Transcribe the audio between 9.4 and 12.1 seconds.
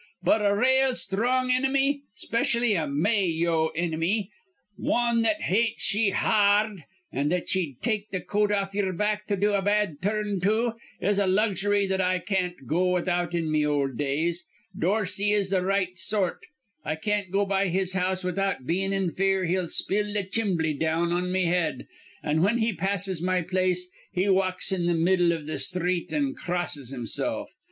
a bad tur rn to, is a luxury that